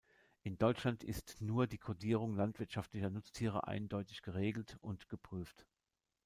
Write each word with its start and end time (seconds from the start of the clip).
In 0.41 0.57
Deutschland 0.57 1.03
ist 1.03 1.39
nur 1.41 1.67
die 1.67 1.77
Codierung 1.77 2.35
landwirtschaftlicher 2.35 3.11
Nutztiere 3.11 3.67
eindeutig 3.67 4.23
geregelt 4.23 4.79
und 4.81 5.07
geprüft. 5.09 5.67